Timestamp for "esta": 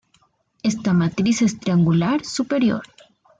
0.63-0.93